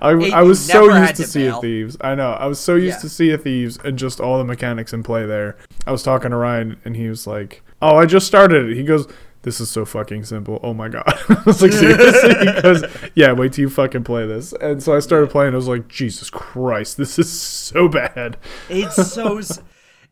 [0.00, 1.96] I, It I was so used to to Sea of Thieves.
[2.00, 2.32] I know.
[2.32, 3.00] I was so used Yeah.
[3.02, 5.56] to Sea of Thieves and just all the mechanics in play there.
[5.86, 8.82] I was talking to Ryan and he was like, "Oh, I just started it." He
[8.82, 9.06] goes,
[9.42, 11.04] "This is so fucking simple." Oh my god.
[11.28, 14.94] I was like, "Seriously?" He goes, "Yeah, wait till you fucking play this." And so
[14.94, 15.54] I started playing.
[15.54, 18.36] I was like, "Jesus Christ, this is so bad."
[18.68, 19.40] it's so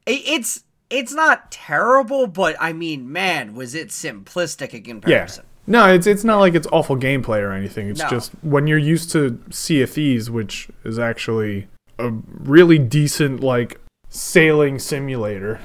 [0.06, 5.44] it's it's not terrible, but I mean, man, was it simplistic in comparison.
[5.44, 5.48] Yeah.
[5.70, 7.88] No, it's it's not like it's awful gameplay or anything.
[7.88, 8.08] It's No.
[8.08, 13.78] just when you're used to Sea of Thieves, which is actually a really decent like
[14.08, 15.60] sailing simulator.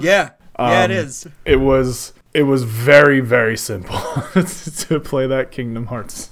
[0.00, 0.30] Yeah.
[0.56, 3.98] Yeah, it Um, it was it was very very simple
[4.86, 6.30] to play that Kingdom Hearts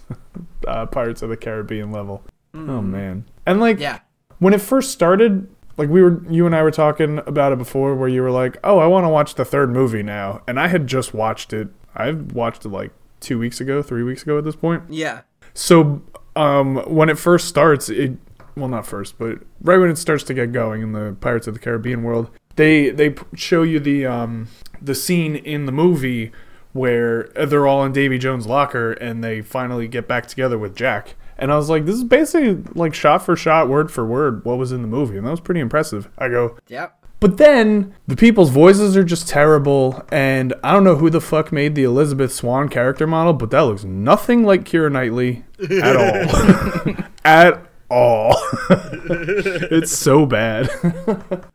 [0.68, 2.22] uh, Pirates of the Caribbean level.
[2.54, 3.80] Oh man, and like Mm.
[3.80, 3.98] Yeah.
[4.38, 7.94] when it first started, like we were you and I were talking about it before,
[7.94, 10.68] where you were like, "Oh, I want to watch the third movie now," and I
[10.68, 11.68] had just watched it.
[11.94, 14.82] I've watched it like two weeks ago, three weeks ago at this point.
[14.88, 15.22] Yeah.
[15.54, 16.02] So
[16.36, 18.12] um, when it first starts, it
[18.56, 21.54] well not first, but right when it starts to get going in the Pirates of
[21.54, 24.48] the Caribbean world, they they show you the um,
[24.80, 26.32] the scene in the movie
[26.72, 31.14] where they're all in Davy Jones' locker and they finally get back together with Jack.
[31.42, 34.56] And I was like, this is basically like shot for shot, word for word, what
[34.58, 36.08] was in the movie, and that was pretty impressive.
[36.16, 37.04] I go, Yep.
[37.18, 41.50] but then the people's voices are just terrible, and I don't know who the fuck
[41.50, 47.04] made the Elizabeth Swann character model, but that looks nothing like Keira Knightley at all.
[47.24, 48.36] at all.
[48.70, 50.70] it's so bad.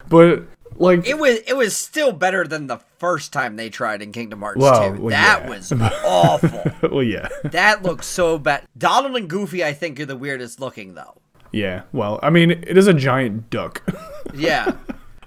[0.10, 0.43] but
[0.78, 4.40] like It was it was still better than the first time they tried in Kingdom
[4.42, 5.02] Hearts Well, 2.
[5.02, 5.50] well, that yeah.
[5.50, 5.72] was
[6.06, 6.72] awful.
[6.90, 7.28] well yeah.
[7.46, 8.63] that looks so bad.
[8.78, 11.16] Donald and Goofy I think are the weirdest looking though.
[11.52, 11.84] Yeah.
[11.94, 13.84] Well, I mean, it is a giant duck.
[14.36, 14.74] Yeah.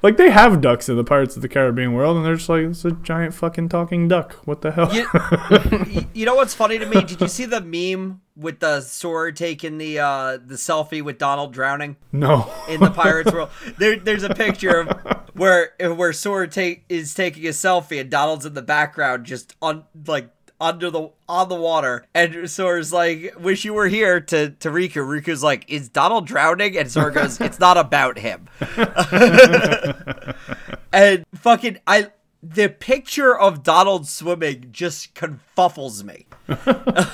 [0.02, 2.62] like they have ducks in the Pirates of the Caribbean world and they're just like
[2.64, 4.34] it's a giant fucking talking duck.
[4.46, 4.94] What the hell?
[4.94, 7.02] You, you know what's funny to me?
[7.02, 11.52] Did you see the meme with the Sora taking the uh, the selfie with Donald
[11.52, 12.50] drowning no.
[12.68, 13.50] in the pirates world?
[13.78, 14.88] There, there's a picture of
[15.34, 19.84] where where Sora take is taking a selfie and Donald's in the background, just on
[20.06, 24.70] like under the on the water, and Sora's like, "Wish you were here." To to
[24.70, 28.48] Riku, Riku's like, "Is Donald drowning?" And Sora goes, "It's not about him."
[30.92, 32.08] and fucking I,
[32.42, 36.26] the picture of Donald swimming just confuffles me.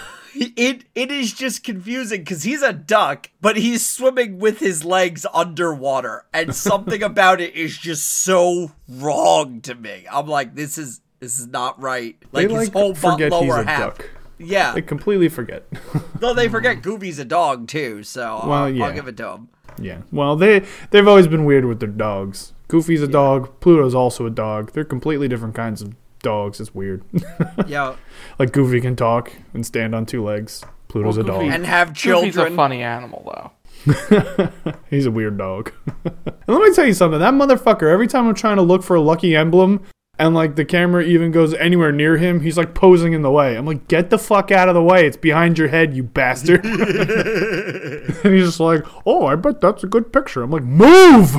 [0.57, 5.25] it it is just confusing because he's a duck, but he's swimming with his legs
[5.33, 10.07] underwater, and something about it is just so wrong to me.
[10.11, 12.16] I'm like, this is this is not right.
[12.33, 13.99] Like they his like whole butt forget he's lower a half.
[13.99, 14.11] duck.
[14.38, 15.64] Yeah, They completely forget.
[16.20, 18.85] though they forget Goofy's a dog too, so Well, I'll, yeah.
[18.85, 19.49] I'll give it to him.
[19.81, 20.03] yeah.
[20.12, 22.53] Well, they they've always been weird with their dogs.
[22.68, 23.61] Goofy's a dog.
[23.61, 24.72] Pluto's also a dog.
[24.72, 25.94] They're completely different kinds of
[26.26, 26.60] dogs.
[26.60, 27.02] It's weird.
[27.66, 27.96] Yeah,
[28.38, 30.62] like Goofy can talk and stand on two legs.
[30.88, 31.42] Pluto's Well, a dog.
[31.54, 32.52] And have Goofy's children.
[32.52, 34.52] a funny animal, though.
[34.90, 35.72] He's a weird dog.
[36.04, 36.14] and
[36.46, 37.18] let me tell you something.
[37.20, 39.82] That motherfucker, every time I'm trying to look for a lucky emblem
[40.18, 43.57] and like the camera even goes anywhere near him, he's like posing in the way.
[43.57, 45.07] I'm like, get the fuck out of the way.
[45.07, 46.64] It's behind your head, you bastard.
[48.24, 50.42] and he's just like, oh, I bet that's a good picture.
[50.42, 51.38] I'm like, move!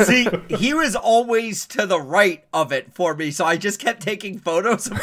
[0.06, 4.00] See, he was always to the right of it for me, so I just kept
[4.00, 4.98] taking photos of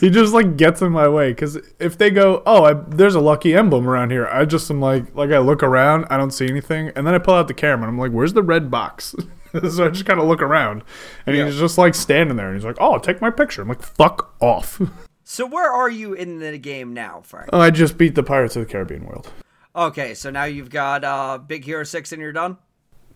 [0.00, 1.30] he just like gets in my way.
[1.30, 4.80] Because if they go, oh, I, there's a lucky emblem around here, I just am
[4.80, 6.90] like, like I look around, I don't see anything.
[6.94, 9.14] And then I pull out the camera and I'm like, where's the red box?
[9.70, 10.82] so I just kind of look around.
[11.26, 13.62] And he's just like standing there and he's like, oh, take my picture.
[13.62, 14.80] I'm like, fuck off.
[15.24, 17.50] so where are you in the game now, Frank?
[17.52, 19.30] Oh, I just beat the Pirates of the Caribbean world.
[19.76, 22.58] Okay, so now you've got uh, Big Hero 6 and you're done?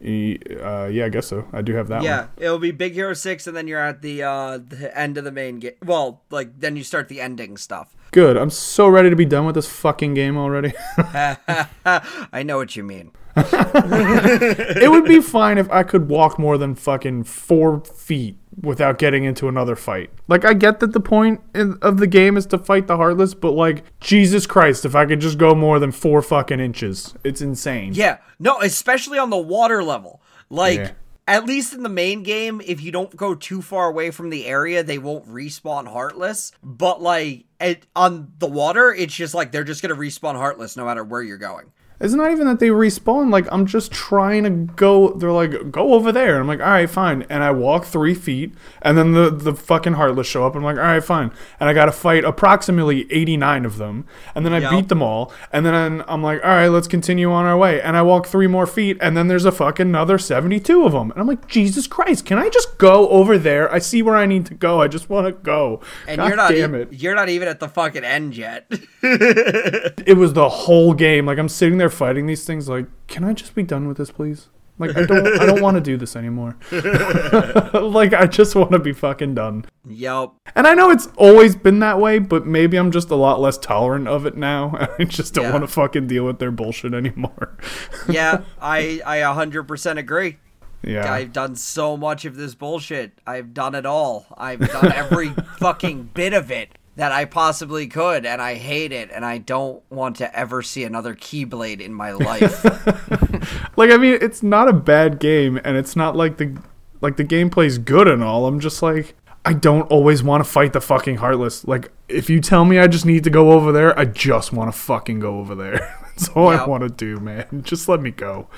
[0.01, 1.47] E- uh, yeah, I guess so.
[1.53, 2.29] I do have that Yeah, one.
[2.37, 5.33] it'll be Big Hero 6 and then you're at the uh, the end of the
[5.33, 5.73] main game.
[5.85, 7.97] Well, like, then you start the ending stuff.
[8.13, 8.37] Good.
[8.37, 10.73] I'm so ready to be done with this fucking game already.
[10.97, 13.13] I know what you mean.
[14.81, 19.25] it would be fine if I could walk more than fucking four feet without getting
[19.25, 20.11] into another fight.
[20.27, 23.35] Like, I get that the point in, of the game is to fight the Heartless,
[23.35, 27.41] but like, Jesus Christ, if I could just go more than four fucking inches, it's
[27.41, 27.93] insane.
[27.95, 30.21] Yeah, no, especially on the water level.
[30.51, 30.91] Like, Yeah.
[31.29, 34.47] at least in the main game, if you don't go too far away from the
[34.47, 36.51] area, they won't respawn Heartless.
[36.63, 40.77] But, like, it, on the water, it's just like they're just going to respawn Heartless
[40.77, 41.67] no matter where you're going.
[42.01, 43.31] It's not even that they respawn.
[43.33, 45.11] Like I'm just trying to go.
[45.15, 46.35] They're like, go over there.
[46.35, 47.25] And I'm like, all right, fine.
[47.29, 50.55] And I walk three feet, and then the the fucking heartless show up.
[50.55, 51.33] I'm like, all right, fine.
[51.59, 54.71] And I got to fight approximately 89 of them, and then I Yep.
[54.71, 55.33] beat them all.
[55.53, 57.81] And then I'm like, all right, let's continue on our way.
[57.83, 61.11] And I walk three more feet, and then there's a fucking another 72 of them.
[61.11, 63.73] And I'm like, Jesus Christ, can I just go over there?
[63.73, 64.81] I see where I need to go.
[64.81, 65.81] I just want to go.
[66.07, 66.93] And God you're not damn it.
[66.93, 68.67] you're not even at the fucking end yet.
[69.03, 71.27] it was the whole game.
[71.27, 72.69] Like I'm sitting there fighting these things.
[72.69, 74.49] Like, can I just be done with this, please?
[74.81, 76.57] Like I don't, I don't want to do this anymore.
[76.71, 79.65] like I just want to be fucking done.
[79.89, 80.31] Yep.
[80.55, 83.59] And I know it's always been that way, but maybe I'm just a lot less
[83.59, 84.89] tolerant of it now.
[84.99, 85.53] I just don't Yeah.
[85.53, 87.57] want to fucking deal with their bullshit anymore.
[88.09, 90.39] Yeah, I I 100% agree.
[90.83, 91.13] yeah.
[91.13, 93.13] I've done so much of this bullshit.
[93.27, 94.27] I've done it all.
[94.39, 99.13] I've done every fucking bit of it that I possibly could, and I hate it,
[99.13, 102.65] and I don't want to ever see another Keyblade in my life.
[103.77, 106.61] like I mean, it's not a bad game, and it's not like the
[107.01, 108.47] like the gameplay's good and all.
[108.47, 109.15] I'm just like.
[109.45, 111.67] I don't always want to fight the fucking heartless.
[111.67, 114.71] Like, if you tell me I just need to go over there, I just want
[114.71, 115.97] to fucking go over there.
[116.05, 116.61] That's all Yep.
[116.61, 117.47] I want to do, man.
[117.63, 118.49] Just let me go.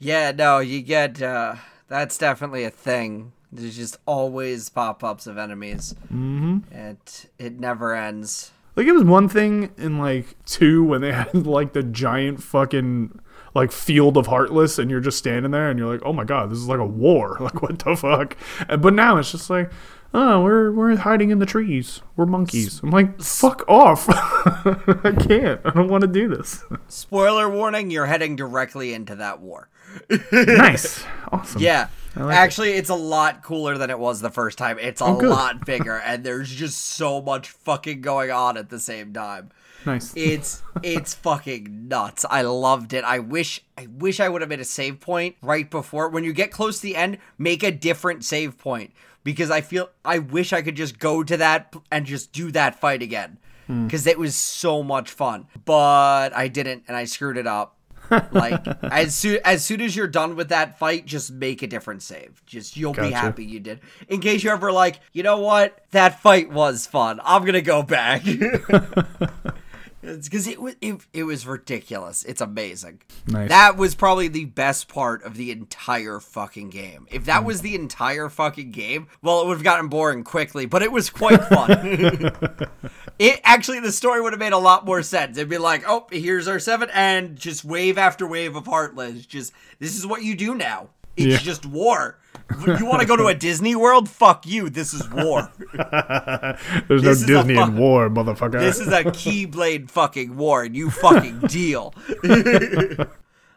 [0.00, 1.56] yeah, no, you get uh,
[1.86, 3.32] that's definitely a thing.
[3.52, 5.94] There's just always pop-ups of enemies.
[6.04, 6.72] Mm-hmm.
[6.72, 8.52] It it never ends.
[8.74, 13.20] Like, it was one thing in like two when they had like the giant fucking
[13.54, 16.50] like field of heartless, and you're just standing there, and you're like, oh my god,
[16.50, 17.36] this is like a war.
[17.40, 18.36] Like, what the fuck?
[18.68, 19.70] And, but now it's just like.
[20.14, 22.02] Oh, we're we're hiding in the trees.
[22.16, 22.80] We're monkeys.
[22.82, 24.06] I'm like, fuck off.
[24.10, 25.60] I can't.
[25.64, 26.62] I don't want to do this.
[26.88, 29.68] Spoiler warning: You're heading directly into that war.
[30.32, 31.04] nice.
[31.30, 31.62] Awesome.
[31.62, 31.88] Yeah.
[32.16, 34.78] like Actually, it's a lot cooler than it was the first time.
[34.78, 38.78] It's a Oh, lot bigger, and there's just so much fucking going on at the
[38.78, 39.50] same time.
[39.86, 40.12] Nice.
[40.14, 42.24] It's it's fucking nuts.
[42.30, 43.02] I loved it.
[43.04, 46.08] I wish I wish I would have made a save point right before.
[46.10, 48.92] When you get close to the end, make a different save point
[49.24, 52.80] because I feel I wish I could just go to that and just do that
[52.80, 53.86] fight again hmm.
[53.86, 55.46] because it was so much fun.
[55.64, 57.76] But I didn't, and I screwed it up.
[58.32, 62.02] like as soon as soon as you're done with that fight, just make a different
[62.02, 62.42] save.
[62.44, 63.80] Just you'll be happy you did.
[64.08, 67.20] In case you're ever like, you know what, that fight was fun.
[67.24, 68.22] I'm gonna go back.
[70.02, 72.24] It's because it was it, it was ridiculous.
[72.24, 73.02] It's amazing.
[73.26, 73.48] Nice.
[73.50, 77.06] That was probably the best part of the entire fucking game.
[77.10, 77.46] If that mm.
[77.46, 81.08] was the entire fucking game, well, it would have gotten boring quickly, but it was
[81.08, 81.70] quite fun.
[83.18, 85.36] it actually, the story would have made a lot more sense.
[85.36, 89.24] It'd be like, oh, here's our seven, and just wave after wave of Heartless.
[89.24, 90.88] Just this is what you do now.
[91.16, 91.38] It's Yeah.
[91.38, 92.18] just war.
[92.66, 94.08] You want to go to a Disney World?
[94.08, 94.68] Fuck you.
[94.70, 95.50] This is war.
[95.72, 98.60] There's no This is a Disney fuck- in war, motherfucker.
[98.60, 101.94] This is a Keyblade fucking war, and you fucking deal.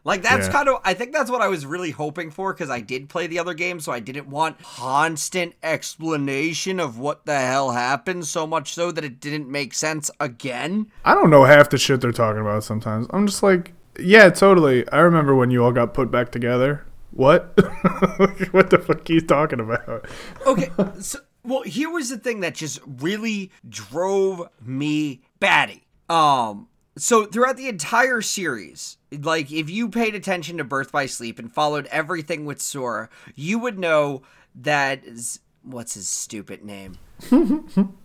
[0.04, 0.52] like that's Yeah.
[0.52, 0.82] kind of.
[0.84, 3.54] I think that's what I was really hoping for because I did play the other
[3.54, 8.26] game, so I didn't want constant explanation of what the hell happened.
[8.28, 10.88] So much so that it didn't make sense again.
[11.04, 13.08] I don't know half the shit they're talking about sometimes.
[13.12, 14.88] I'm just like, yeah, totally.
[14.90, 16.86] I remember when you all got put back together.
[17.16, 17.54] What?
[18.52, 20.06] what the fuck are you talking about?
[20.46, 25.86] Okay, so well, here was the thing that just really drove me batty.
[26.10, 31.40] Um, so throughout the entire series, like if you paid attention to Birth by Sleep
[31.40, 34.24] and followed everything with Sora, you would know
[34.54, 36.98] that Z- what's his stupid name?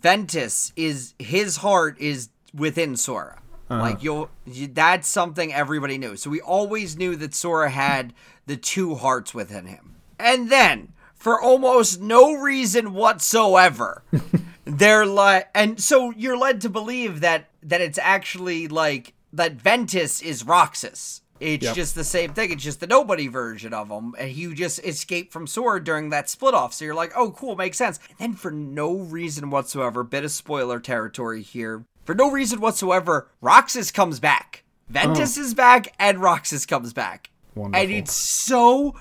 [0.01, 3.41] Ventus is his heart is within Sora.
[3.71, 3.81] Uh-huh.
[3.81, 6.17] Like you'll you, that's something everybody knew.
[6.17, 8.13] So we always knew that Sora had
[8.45, 9.95] the two hearts within him.
[10.19, 14.03] And then for almost no reason whatsoever,
[14.65, 20.21] they're like and so you're led to believe that that it's actually like that Ventus
[20.21, 21.21] is Roxas.
[21.39, 21.75] It's Yep.
[21.75, 22.51] just the same thing.
[22.51, 26.29] It's just the nobody version of him, and he just escaped from Sora during that
[26.29, 26.71] split off.
[26.71, 27.99] So you're like, oh, cool, makes sense.
[28.09, 31.85] And then for no reason whatsoever, bit of spoiler territory here.
[32.03, 34.63] For no reason whatsoever, Roxas comes back.
[34.89, 35.41] Ventus oh.
[35.41, 37.29] is back, and Roxas comes back.
[37.55, 37.81] Wonderful.
[37.81, 38.95] And it's so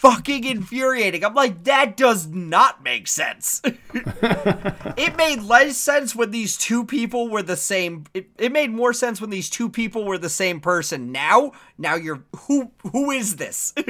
[0.00, 1.22] fucking infuriating.
[1.24, 3.60] I'm like, that does not make sense.
[3.94, 8.04] it made less sense when these two people were the same.
[8.14, 11.12] It, it made more sense when these two people were the same person.
[11.12, 12.72] Now, now you're who?
[12.92, 13.74] Who is this?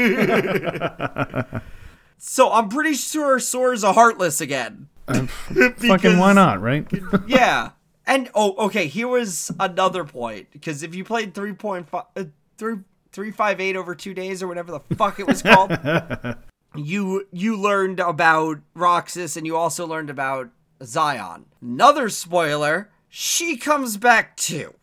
[2.19, 4.89] so I'm pretty sure Sora's a heartless again.
[5.07, 5.27] Um,
[5.77, 6.87] fucking why not, right?
[7.29, 7.71] yeah.
[8.11, 8.89] And oh, okay.
[8.89, 12.25] Here was another point because if you played three point five, uh,
[12.59, 12.79] three
[13.13, 15.79] three five eight over two days or whatever the fuck it was called,
[16.77, 21.45] you you learned about Roxas and you also learned about Xion.
[21.63, 24.75] Another spoiler: she comes back too.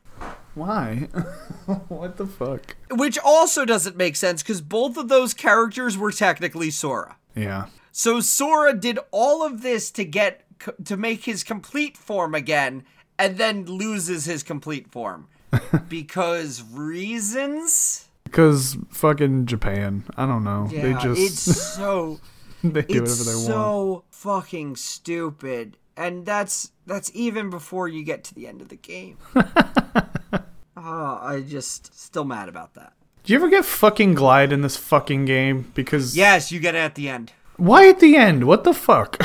[0.55, 0.95] Why?
[1.89, 2.77] what the fuck?
[2.91, 7.17] Which also doesn't make sense because both of those characters were technically Sora.
[7.35, 7.65] Yeah.
[7.91, 10.45] So Sora did all of this to get
[10.85, 12.85] to make his complete form again
[13.19, 15.27] and then loses his complete form
[15.89, 20.03] because reasons Because fucking Japan.
[20.17, 20.67] I don't know.
[20.71, 21.39] yeah they just it's
[21.75, 22.19] so
[22.63, 23.45] they do it's whatever they want.
[23.47, 28.75] so fucking stupid and that's that's even before you get to the end of the
[28.75, 30.39] game oh
[30.75, 35.25] i just still mad about that Do you ever get fucking glide in this fucking
[35.25, 35.71] game?
[35.75, 38.43] Because yes you get it at the end why at the end?
[38.45, 39.17] What the fuck?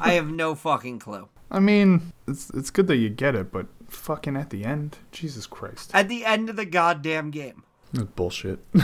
[0.00, 3.66] i have no fucking clue I mean, it's it's good that you get it, but
[3.88, 7.62] fucking at the end, Jesus Christ, at the end of the goddamn game
[7.92, 8.58] that's bullshit.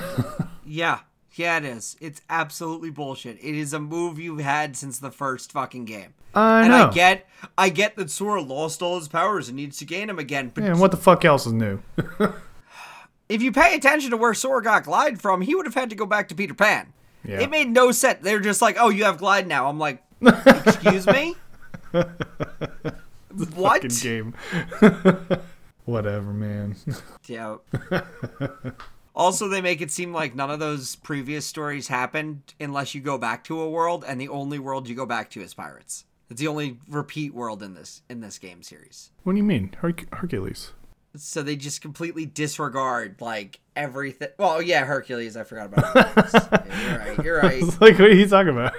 [0.71, 1.01] Yeah,
[1.33, 1.97] yeah, it is.
[1.99, 3.39] It's absolutely bullshit.
[3.43, 6.13] It is a move you've had since the first fucking game.
[6.35, 6.89] I and know.
[6.89, 7.27] I get,
[7.57, 10.53] I get that Sora lost all his powers and needs to gain them again.
[10.55, 11.81] But Yeah, and what the fuck else is new?
[13.31, 15.97] if you pay attention to where Sora got Glide from, he would have had to
[15.97, 16.93] go back to Peter Pan.
[17.25, 17.41] Yeah.
[17.41, 18.19] It made no sense.
[18.21, 21.35] They're just like, "Oh, you have Glide now." I'm like, "Excuse me."
[21.93, 23.83] What?
[23.83, 24.35] fucking game.
[25.85, 26.77] Whatever, man.
[27.27, 27.57] Yeah.
[29.15, 33.17] also, they make it seem like none of those previous stories happened unless you go
[33.17, 36.05] back to a world, and the only world you go back to is pirates.
[36.31, 39.11] It's the only repeat world in this in this game series.
[39.23, 40.73] what do you mean, Herc- Hercules?
[41.17, 44.29] So they just completely disregard like everything.
[44.39, 45.39] Well, yeah, Hercules.
[45.39, 45.97] I forgot about.
[45.97, 46.49] Hercules.
[46.69, 47.25] Yeah, you're right.
[47.25, 47.63] You're right.
[47.81, 48.75] Like, what are you talking about?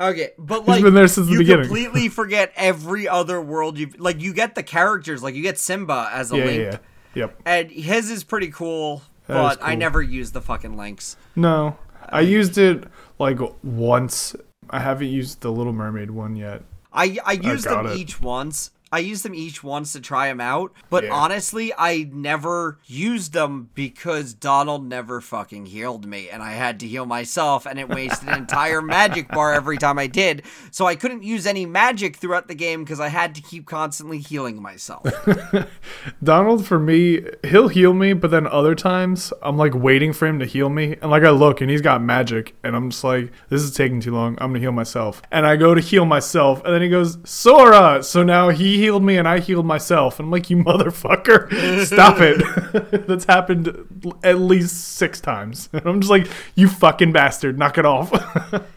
[0.00, 1.66] Okay, but like been there since the you beginning.
[1.66, 4.20] completely forget every other world you like.
[4.20, 6.78] You get the characters, like you get Simba as a yeah, link, yeah, yeah.
[7.14, 7.42] Yep.
[7.46, 9.02] and his is pretty cool.
[9.26, 11.16] That But is I never use the fucking links.
[11.36, 12.84] No, I used it
[13.18, 14.36] like once.
[14.70, 16.62] I haven't used the Little Mermaid one yet.
[16.92, 17.96] I I use them it.
[17.96, 18.70] each once.
[18.94, 21.12] I use them each once to try them out, but Yeah.
[21.12, 26.86] honestly, I never used them because Donald never fucking healed me, and I had to
[26.86, 30.42] heal myself, and it wasted an entire magic bar every time I did.
[30.70, 34.18] So I couldn't use any magic throughout the game because I had to keep constantly
[34.18, 35.04] healing myself.
[36.22, 40.38] Donald, for me, he'll heal me, but then other times I'm like waiting for him
[40.38, 43.32] to heal me, and like I look and he's got magic, and I'm just like,
[43.48, 44.36] this is taking too long.
[44.40, 48.02] I'm gonna heal myself, and I go to heal myself, and then he goes Sora.
[48.02, 50.18] So now he healed me and I healed myself.
[50.18, 53.06] And I'm like, you motherfucker, stop it.
[53.06, 55.70] That's happened at least six times.
[55.72, 58.12] And I'm just like, you fucking bastard, knock it off.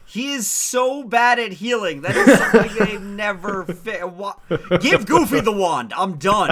[0.05, 2.01] He is so bad at healing.
[2.01, 4.09] That is something they've never fit.
[4.09, 4.35] Wa-
[4.79, 5.93] Give Goofy the wand.
[5.95, 6.49] I'm done.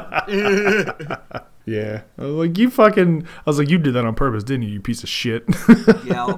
[1.66, 2.02] yeah.
[2.18, 3.26] I was like, you fucking.
[3.26, 5.46] I was like, you did that on purpose, didn't you, you piece of shit?
[6.06, 6.38] yeah.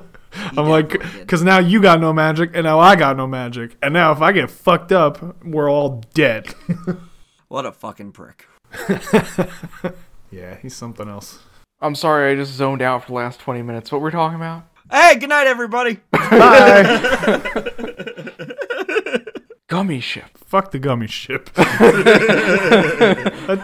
[0.55, 3.75] I'm like, because now you got no magic, and now I got no magic.
[3.81, 6.53] And now if I get fucked up, we're all dead.
[7.47, 8.45] What a fucking prick.
[10.31, 11.39] yeah, he's something else.
[11.79, 13.91] I'm sorry, I just zoned out for the last 20 minutes.
[13.91, 14.67] What we're talking about?
[14.91, 15.99] Hey, good night, everybody.
[19.67, 20.37] Gummy ship.
[20.37, 21.49] Fuck the gummy ship.
[21.55, 21.65] that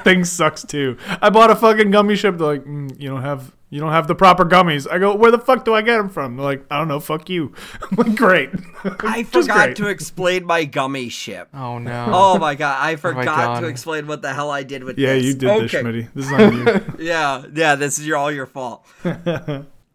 [0.03, 0.97] thing sucks too.
[1.21, 2.37] I bought a fucking gummy ship.
[2.37, 4.85] They're like, mm, you don't have, you don't have the proper gummies.
[4.91, 6.35] I go, where the fuck do I get them from?
[6.35, 6.99] They're like, I don't know.
[6.99, 7.53] Fuck you.
[7.89, 8.49] I'm like, great.
[8.83, 9.77] I forgot great.
[9.77, 11.47] to explain my gummy ship.
[11.53, 12.07] Oh no.
[12.11, 14.97] Oh my god, I have I forgot to explain what the hell I did with
[14.97, 15.03] this.
[15.03, 15.23] Yeah, this.
[15.23, 15.83] you did this, Okay.
[15.83, 16.09] Schmitty.
[16.13, 16.57] This is on
[16.99, 17.05] you.
[17.05, 18.85] Yeah, yeah, this is your, all your fault.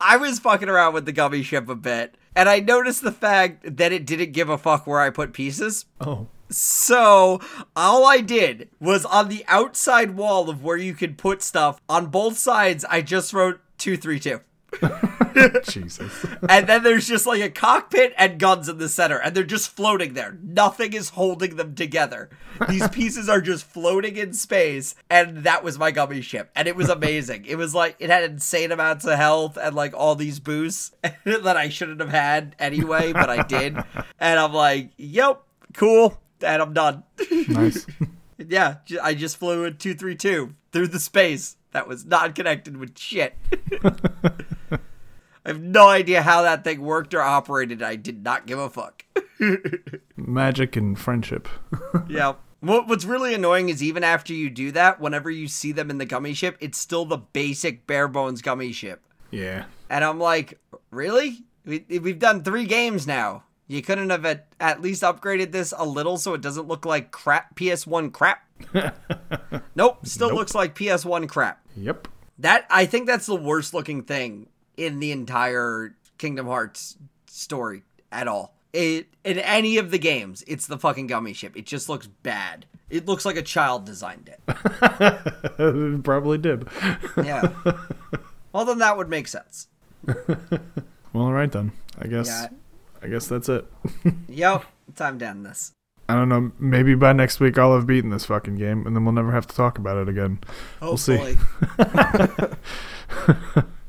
[0.00, 3.76] I was fucking around with the gummy ship a bit, and I noticed the fact
[3.78, 5.86] that it didn't give a fuck where I put pieces.
[6.00, 7.40] oh, So,
[7.74, 12.06] all I did was on the outside wall of where you could put stuff, on
[12.06, 14.40] both sides, I just wrote 232.
[15.64, 16.26] Jesus.
[16.48, 19.70] and then there's just like a cockpit and guns in the center, and they're just
[19.70, 20.38] floating there.
[20.42, 22.30] Nothing is holding them together.
[22.68, 26.76] These pieces are just floating in space, and that was my gummy ship, and it
[26.76, 27.44] was amazing.
[27.46, 30.92] it was like it had insane amounts of health and like all these boosts
[31.24, 33.76] that I shouldn't have had anyway, but I did,
[34.18, 35.42] and I'm like, yep,
[35.74, 37.04] cool, and I'm done.
[37.48, 37.86] Nice.
[38.38, 43.36] yeah, I just flew three two through the space that was not connected with shit.
[45.48, 47.82] I have no idea how that thing worked or operated.
[47.82, 49.06] I did not give a fuck.
[50.16, 51.48] Magic and friendship.
[52.08, 52.34] yeah.
[52.60, 55.96] What, what's really annoying is even after you do that, whenever you see them in
[55.96, 59.00] the gummy ship, it's still the basic bare bones gummy ship.
[59.30, 59.64] Yeah.
[59.88, 60.58] And I'm like,
[60.90, 61.38] really?
[61.64, 63.44] We, we've done three games now.
[63.68, 67.10] You couldn't have at, at least upgraded this a little so it doesn't look like
[67.10, 68.46] crap PS1 crap?
[69.74, 71.66] nope, still looks like PS1 crap.
[71.74, 72.06] Yep.
[72.38, 78.26] That I think that's the worst looking thing in the entire Kingdom Hearts story at
[78.28, 78.54] all.
[78.72, 81.56] It in any of the games, it's the fucking gummy ship.
[81.56, 82.66] It just looks bad.
[82.88, 86.02] It looks like a child designed it.
[86.04, 86.66] Probably did.
[87.22, 87.52] Yeah.
[88.52, 89.68] well, then that would make sense.
[91.12, 91.72] Well, all right then.
[91.98, 92.28] I guess.
[92.28, 92.48] Yeah.
[93.02, 93.66] I guess that's it.
[94.28, 94.64] Yep.
[94.94, 95.72] Time to end this.
[96.08, 96.52] I don't know.
[96.58, 99.46] Maybe by next week I'll have beaten this fucking game, and then we'll never have
[99.46, 100.38] to talk about it again.
[100.80, 101.36] Oh, we'll see.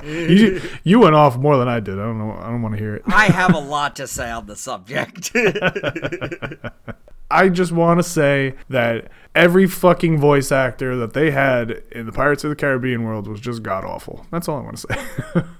[0.04, 1.96] You, you went off more than I did.
[1.96, 2.32] I don't know.
[2.32, 3.04] I don't want to hear it.
[3.08, 5.32] I have a lot to say on the subject.
[7.32, 12.12] I just want to say that every fucking voice actor that they had in the
[12.12, 14.26] Pirates of the Caribbean world was just god awful.
[14.32, 15.42] That's all I want to say.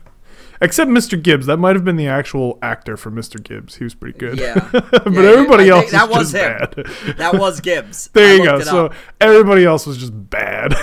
[0.62, 1.22] Except Mr.
[1.22, 1.46] Gibbs.
[1.46, 3.42] That might have been the actual actor for Mr.
[3.42, 3.76] Gibbs.
[3.76, 4.38] He was pretty good.
[4.40, 4.68] Yeah.
[4.72, 6.84] but Yeah, everybody I else that was was just him.
[7.08, 7.18] bad.
[7.18, 8.08] that was Gibbs.
[8.14, 8.60] there I you go.
[8.62, 8.94] So up.
[9.22, 10.76] everybody else was just bad.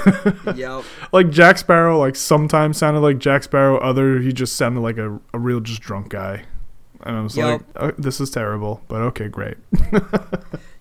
[0.57, 0.85] Yep.
[1.13, 3.79] like Jack Sparrow, like sometimes sounded like Jack Sparrow.
[3.79, 6.45] Other he just sounded like a, a real just drunk guy.
[7.03, 7.47] And I was Yep.
[7.47, 9.57] like, oh, this is terrible, but okay, great.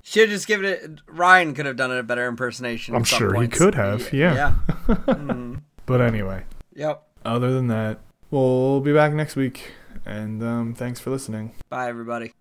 [0.03, 1.01] Should have just given it.
[1.07, 2.95] Ryan could have done a better impersonation.
[2.95, 4.33] I'm sure he could have, yeah.
[4.33, 4.53] Yeah.
[4.87, 5.61] Mm.
[5.87, 6.43] But anyway,
[6.75, 7.03] Yep.
[7.25, 7.99] other than that,
[8.35, 9.71] we'll be back next week.
[10.05, 11.53] And um, thanks for listening.
[11.69, 12.33] Bye, everybody.